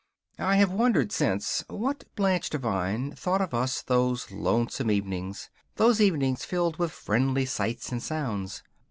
I 0.39 0.55
have 0.55 0.71
wondered 0.71 1.11
since 1.11 1.63
what 1.69 2.05
Blanche 2.15 2.49
Devine 2.49 3.11
thought 3.15 3.39
of 3.39 3.53
us 3.53 3.83
those 3.83 4.31
lonesome 4.31 4.89
evenings 4.89 5.51
those 5.75 6.01
evenings 6.01 6.43
filled 6.43 6.77
with 6.79 6.91
friendly 6.91 7.45
sights 7.45 7.91
and 7.91 8.01
sounds. 8.01 8.63